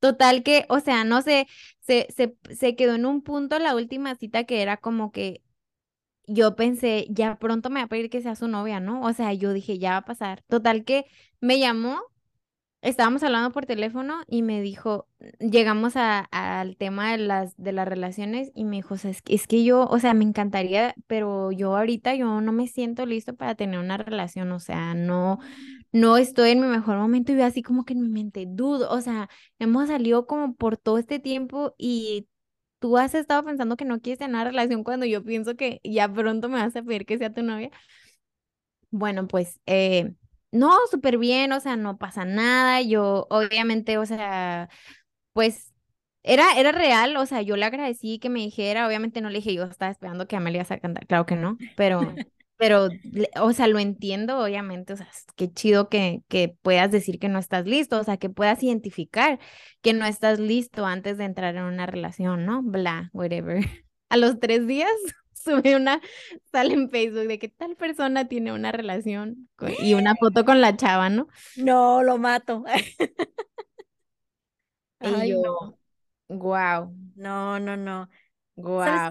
[0.00, 1.46] Total que, o sea, no sé,
[1.80, 5.42] se, se, se quedó en un punto la última cita que era como que
[6.26, 9.02] yo pensé, ya pronto me va a pedir que sea su novia, ¿no?
[9.02, 10.42] O sea, yo dije, ya va a pasar.
[10.48, 11.06] Total que
[11.40, 12.00] me llamó
[12.80, 15.08] estábamos hablando por teléfono y me dijo,
[15.40, 19.34] llegamos al tema de las, de las relaciones y me dijo, o sea, es, que,
[19.34, 23.34] es que yo, o sea, me encantaría, pero yo ahorita yo no me siento listo
[23.36, 25.38] para tener una relación, o sea, no,
[25.92, 28.90] no estoy en mi mejor momento y veo así como que en mi mente dudo,
[28.90, 32.28] o sea, hemos salido como por todo este tiempo y
[32.78, 36.12] tú has estado pensando que no quieres tener una relación cuando yo pienso que ya
[36.12, 37.70] pronto me vas a pedir que sea tu novia.
[38.90, 40.14] Bueno, pues eh,
[40.50, 42.80] no, súper bien, o sea, no pasa nada.
[42.82, 44.68] Yo, obviamente, o sea,
[45.32, 45.72] pues
[46.22, 49.54] era, era real, o sea, yo le agradecí que me dijera, obviamente no le dije,
[49.54, 52.00] yo estaba esperando que Amelia se cantar, claro que no, pero,
[52.56, 52.88] pero,
[53.40, 57.38] o sea, lo entiendo, obviamente, o sea, qué chido que, que puedas decir que no
[57.38, 59.38] estás listo, o sea, que puedas identificar
[59.80, 62.62] que no estás listo antes de entrar en una relación, ¿no?
[62.62, 63.64] Bla, whatever.
[64.10, 64.90] A los tres días
[65.44, 66.00] sube una,
[66.52, 69.48] sale en Facebook de que tal persona tiene una relación
[69.80, 71.28] y una foto con la chava, ¿no?
[71.56, 72.64] No, lo mato.
[75.00, 75.78] y yo,
[76.28, 76.94] wow.
[77.16, 78.08] No, no, no.
[78.56, 79.10] Wow.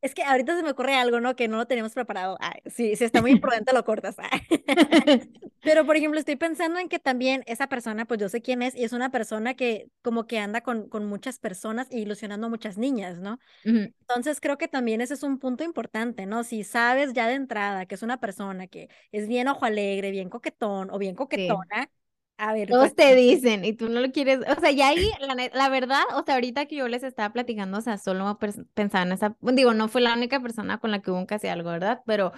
[0.00, 1.34] Es que ahorita se me ocurre algo, ¿no?
[1.34, 2.36] Que no lo tenemos preparado.
[2.40, 4.16] Ay, sí, si está muy imprudente, lo cortas.
[5.60, 8.74] Pero, por ejemplo, estoy pensando en que también esa persona, pues yo sé quién es,
[8.74, 12.50] y es una persona que como que anda con, con muchas personas e ilusionando a
[12.50, 13.38] muchas niñas, ¿no?
[13.64, 16.44] Entonces, creo que también ese es un punto importante, ¿no?
[16.44, 20.30] Si sabes ya de entrada que es una persona que es bien ojo alegre, bien
[20.30, 21.90] coquetón o bien coquetona,
[22.38, 25.50] a ver, Todos te dicen y tú no lo quieres, o sea, ya ahí, la,
[25.52, 28.38] la, verdad, o sea, ahorita que yo les estaba platicando, o sea, solo
[28.74, 31.70] pensaba en esa, digo, no fue la única persona con la que hubo casi algo,
[31.70, 32.00] ¿verdad?
[32.06, 32.32] Pero,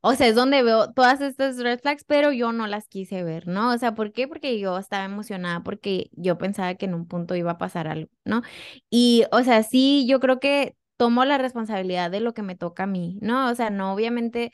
[0.00, 3.46] o sea, es donde veo todas estas red flags, pero yo no las quise ver,
[3.46, 3.72] ¿no?
[3.72, 4.26] O sea, ¿por qué?
[4.26, 8.10] Porque yo estaba emocionada, porque yo pensaba que en un punto iba a pasar algo,
[8.24, 8.42] ¿no?
[8.90, 12.82] Y, o sea, sí, yo creo que tomo la responsabilidad de lo que me toca
[12.84, 13.50] a mí, ¿no?
[13.50, 14.52] O sea, no, obviamente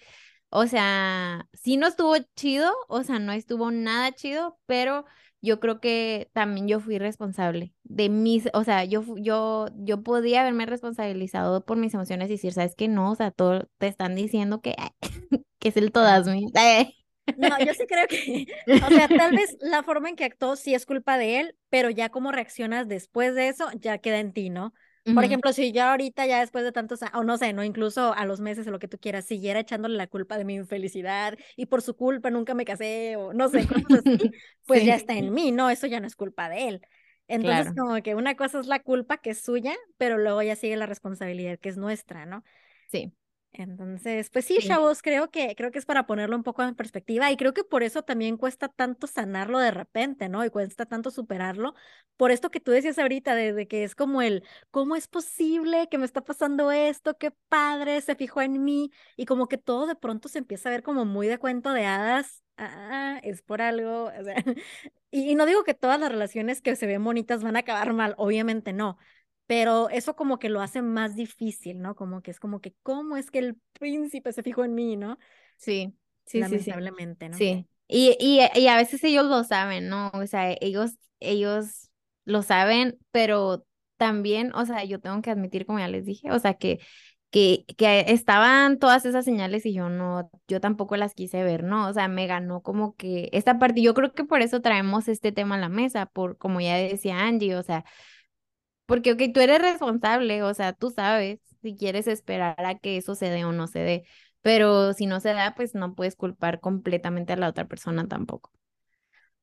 [0.51, 5.05] o sea, sí no estuvo chido, o sea, no estuvo nada chido, pero
[5.41, 10.43] yo creo que también yo fui responsable de mis, o sea, yo, yo, yo podía
[10.43, 12.89] haberme responsabilizado por mis emociones y decir, ¿sabes qué?
[12.89, 14.75] No, o sea, todo te están diciendo que,
[15.59, 16.51] que es el todas mías.
[17.37, 18.47] No, yo sí creo que,
[18.85, 21.89] o sea, tal vez la forma en que actuó sí es culpa de él, pero
[21.89, 24.75] ya cómo reaccionas después de eso ya queda en ti, ¿no?
[25.13, 28.25] Por ejemplo, si yo ahorita ya después de tantos, o no sé, no, incluso a
[28.27, 31.67] los meses o lo que tú quieras, siguiera echándole la culpa de mi infelicidad y
[31.67, 34.31] por su culpa nunca me casé o no sé, cosas así,
[34.67, 35.69] pues ya está en mí, ¿no?
[35.71, 36.83] Eso ya no es culpa de él.
[37.27, 40.77] Entonces, como que una cosa es la culpa que es suya, pero luego ya sigue
[40.77, 42.45] la responsabilidad que es nuestra, ¿no?
[42.91, 43.13] Sí.
[43.53, 47.33] Entonces, pues sí, chavos, creo que, creo que es para ponerlo un poco en perspectiva
[47.33, 50.45] y creo que por eso también cuesta tanto sanarlo de repente, ¿no?
[50.45, 51.75] Y cuesta tanto superarlo.
[52.17, 55.99] Por esto que tú decías ahorita, de, que es como el, ¿cómo es posible que
[55.99, 57.19] me está pasando esto?
[57.19, 60.73] Qué padre, se fijó en mí y como que todo de pronto se empieza a
[60.73, 62.45] ver como muy de cuento de hadas.
[62.57, 64.05] Ah, es por algo.
[64.05, 64.37] O sea,
[65.11, 67.93] y, y no digo que todas las relaciones que se ven bonitas van a acabar
[67.95, 68.97] mal, obviamente no
[69.51, 71.97] pero eso como que lo hace más difícil, ¿no?
[71.97, 75.19] Como que es como que, ¿cómo es que el príncipe se fijó en mí, ¿no?
[75.57, 75.93] Sí,
[76.25, 77.37] sí, Lamentablemente, sí, ¿no?
[77.37, 80.13] Sí, y, y, y a veces ellos lo saben, ¿no?
[80.15, 81.91] O sea, ellos, ellos
[82.25, 86.39] lo saben, pero también, o sea, yo tengo que admitir, como ya les dije, o
[86.39, 86.79] sea, que,
[87.33, 91.89] que, que estaban todas esas señales y yo no, yo tampoco las quise ver, ¿no?
[91.89, 95.33] O sea, me ganó como que esta parte, yo creo que por eso traemos este
[95.33, 97.85] tema a la mesa, por, como ya decía Angie, o sea,
[98.91, 103.15] porque, ok, tú eres responsable, o sea, tú sabes si quieres esperar a que eso
[103.15, 104.05] se dé o no se dé,
[104.43, 108.51] pero si no se da, pues no puedes culpar completamente a la otra persona tampoco.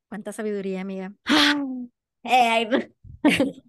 [0.10, 1.14] Cuánta sabiduría, amiga.
[2.30, 2.92] Eh,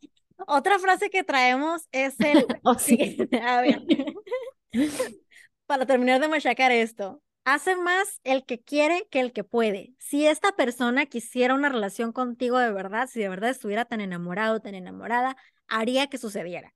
[0.48, 2.44] otra frase que traemos es el...
[2.64, 3.16] Oh, sí.
[3.46, 3.80] a ver,
[5.66, 7.22] para terminar de machacar esto,
[7.54, 9.94] hace más el que quiere que el que puede.
[9.98, 14.60] Si esta persona quisiera una relación contigo de verdad, si de verdad estuviera tan enamorado,
[14.60, 16.74] tan enamorada, haría que sucediera.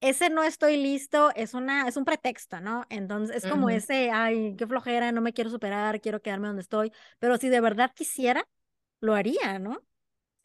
[0.00, 2.84] Ese no estoy listo es una es un pretexto, ¿no?
[2.90, 6.92] Entonces es como ese, ay, qué flojera, no me quiero superar, quiero quedarme donde estoy,
[7.18, 8.46] pero si de verdad quisiera,
[9.00, 9.82] lo haría, ¿no?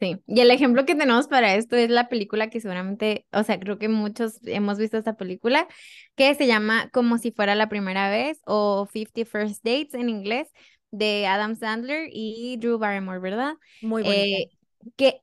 [0.00, 3.60] Sí, y el ejemplo que tenemos para esto es la película que seguramente, o sea,
[3.60, 5.68] creo que muchos hemos visto esta película,
[6.16, 10.48] que se llama Como si fuera la primera vez o Fifty First Dates en inglés,
[10.90, 13.54] de Adam Sandler y Drew Barrymore, ¿verdad?
[13.82, 14.24] Muy bonita.
[14.24, 14.50] Eh,
[14.96, 15.20] que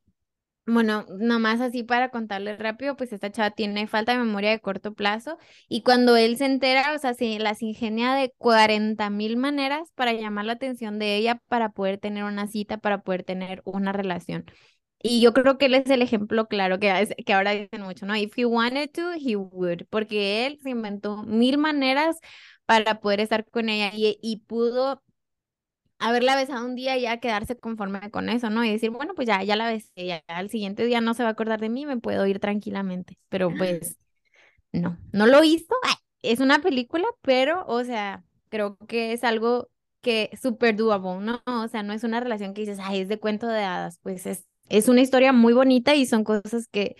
[0.67, 4.93] bueno, nomás así para contarle rápido, pues esta chava tiene falta de memoria de corto
[4.93, 5.37] plazo
[5.69, 10.11] y cuando él se entera, o sea, se las ingenia de 40 mil maneras para
[10.13, 14.45] llamar la atención de ella para poder tener una cita, para poder tener una relación.
[15.01, 18.05] Y yo creo que él es el ejemplo claro que, es, que ahora dicen mucho,
[18.05, 18.15] ¿no?
[18.15, 22.17] If he wanted to, he would, porque él se inventó mil maneras
[22.65, 25.03] para poder estar con ella y, y pudo
[25.99, 28.63] haberla besado un día y ya quedarse conforme con eso, ¿no?
[28.63, 31.29] Y decir, bueno, pues ya, ya la besé, ya, al siguiente día no se va
[31.29, 33.17] a acordar de mí, me puedo ir tranquilamente.
[33.29, 33.97] Pero pues,
[34.71, 35.75] no, no lo hizo.
[36.21, 39.69] es una película, pero, o sea, creo que es algo
[40.01, 41.41] que súper doable, ¿no?
[41.45, 44.25] O sea, no es una relación que dices, ay, es de cuento de hadas, pues
[44.25, 46.95] es, es una historia muy bonita y son cosas que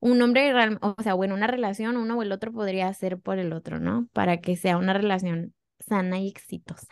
[0.00, 3.52] un hombre, o sea, bueno, una relación, uno o el otro podría hacer por el
[3.52, 4.08] otro, ¿no?
[4.12, 6.86] Para que sea una relación sana y exitosa.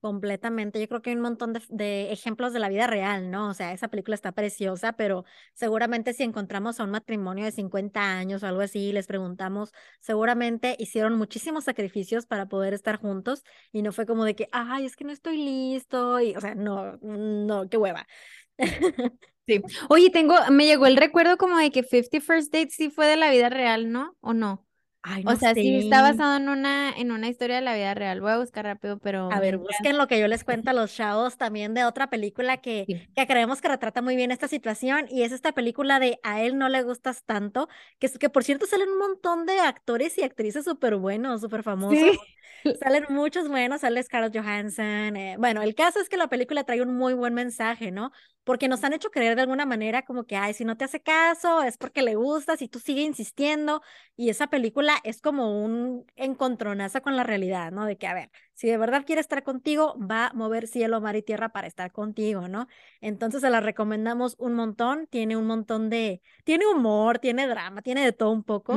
[0.00, 0.80] Completamente.
[0.80, 3.50] Yo creo que hay un montón de, ejemplos de la vida real, ¿no?
[3.50, 8.00] O sea, esa película está preciosa, pero seguramente si encontramos a un matrimonio de 50
[8.00, 13.82] años o algo así les preguntamos, seguramente hicieron muchísimos sacrificios para poder estar juntos y
[13.82, 16.96] no fue como de que, ay, es que no estoy listo y, o sea, no,
[17.02, 18.06] no, qué hueva.
[19.46, 19.62] Sí.
[19.88, 23.16] Oye, tengo, me llegó el recuerdo como de que 50 First Dates sí fue de
[23.16, 24.16] la vida real, ¿no?
[24.20, 24.64] ¿O no?
[25.24, 25.76] O sea, sí.
[25.76, 28.20] está basado en una, en una historia de la vida real.
[28.20, 29.32] Voy a buscar rápido, pero.
[29.32, 32.58] A ver, busquen lo que yo les cuento a los chavos también de otra película
[32.58, 35.06] que, que creemos que retrata muy bien esta situación.
[35.10, 37.68] Y es esta película de A él no le gustas tanto.
[37.98, 41.98] Que, que por cierto salen un montón de actores y actrices súper buenos, súper famosos.
[42.80, 45.16] Salen muchos buenos, sale Scarlett Johansson.
[45.16, 48.12] Eh, bueno, el caso es que la película trae un muy buen mensaje, ¿no?
[48.44, 51.00] Porque nos han hecho creer de alguna manera como que, ay, si no te hace
[51.00, 53.82] caso es porque le gustas y tú sigues insistiendo.
[54.16, 57.84] Y esa película es como un encontronazo con la realidad, ¿no?
[57.86, 61.16] De que, a ver, si de verdad quiere estar contigo, va a mover cielo, mar
[61.16, 62.66] y tierra para estar contigo, ¿no?
[63.00, 65.06] Entonces se la recomendamos un montón.
[65.08, 68.76] Tiene un montón de, tiene humor, tiene drama, tiene de todo un poco.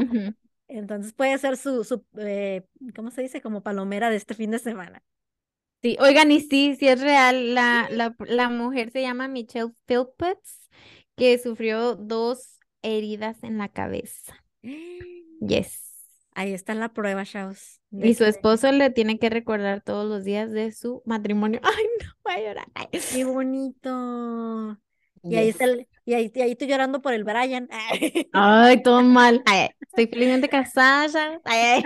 [0.67, 3.41] Entonces puede ser su, su eh, ¿cómo se dice?
[3.41, 5.03] Como palomera de este fin de semana.
[5.81, 7.53] Sí, oigan, y sí, sí es real.
[7.53, 10.69] La, la, la mujer se llama Michelle Philpotts,
[11.17, 14.43] que sufrió dos heridas en la cabeza.
[15.45, 15.92] Yes.
[16.35, 17.81] Ahí está la prueba, chavos.
[17.91, 21.59] Y su esposo le tiene que recordar todos los días de su matrimonio.
[21.63, 22.67] Ay, no, voy a llorar.
[22.91, 24.79] Qué bonito.
[25.23, 27.69] Y ahí está el, y ahí, ahí estoy llorando por el Brian.
[28.33, 29.43] Ay, todo mal.
[29.81, 31.39] estoy felizmente casada.
[31.45, 31.83] Ay,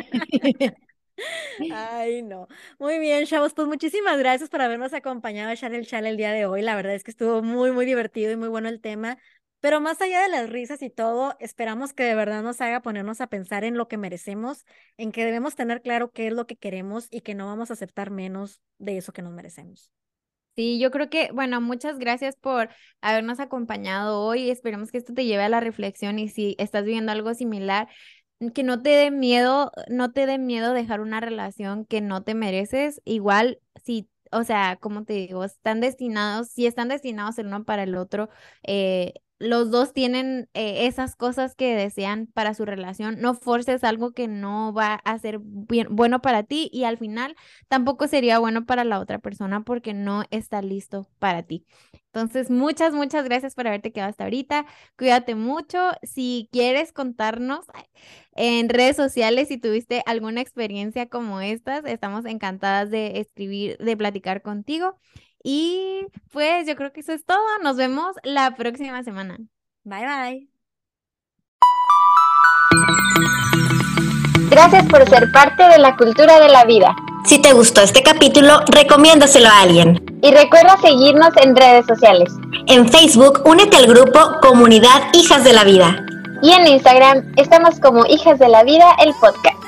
[1.72, 2.48] Ay, no.
[2.80, 3.54] Muy bien, chavos.
[3.54, 6.62] Pues muchísimas gracias por habernos acompañado a echar el chal el día de hoy.
[6.62, 9.18] La verdad es que estuvo muy, muy divertido y muy bueno el tema.
[9.60, 13.22] Pero más allá de las risas y todo, esperamos que de verdad nos haga ponernos
[13.22, 14.66] a pensar en lo que merecemos,
[14.98, 17.74] en que debemos tener claro qué es lo que queremos y que no vamos a
[17.74, 19.92] aceptar menos de eso que nos merecemos.
[20.56, 22.70] Sí, yo creo que, bueno, muchas gracias por
[23.02, 24.50] habernos acompañado hoy.
[24.50, 27.88] Esperemos que esto te lleve a la reflexión y si estás viviendo algo similar,
[28.56, 32.34] que no te dé miedo, no te dé miedo dejar una relación que no te
[32.34, 33.02] mereces.
[33.06, 37.84] Igual, si, o sea, como te digo, están destinados, si están destinados el uno para
[37.84, 38.30] el otro,
[38.64, 43.22] eh, los dos tienen eh, esas cosas que desean para su relación.
[43.22, 47.36] No forces algo que no va a ser bien, bueno para ti y al final
[47.68, 51.66] tampoco sería bueno para la otra persona porque no está listo para ti.
[52.08, 54.66] Entonces, muchas, muchas gracias por haberte quedado hasta ahorita.
[54.98, 55.92] Cuídate mucho.
[56.02, 57.66] Si quieres contarnos
[58.36, 64.42] en redes sociales si tuviste alguna experiencia como estas, estamos encantadas de escribir, de platicar
[64.42, 64.98] contigo.
[65.50, 67.40] Y pues yo creo que eso es todo.
[67.64, 69.38] Nos vemos la próxima semana.
[69.86, 70.48] Bye bye.
[74.50, 76.94] Gracias por ser parte de la cultura de la vida.
[77.24, 80.04] Si te gustó este capítulo, recomiéndaselo a alguien.
[80.22, 82.34] Y recuerda seguirnos en redes sociales.
[82.68, 86.06] En Facebook, únete al grupo Comunidad Hijas de la Vida.
[86.42, 89.67] Y en Instagram estamos como Hijas de la Vida, el podcast.